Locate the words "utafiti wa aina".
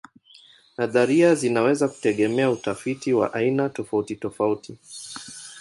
2.51-3.69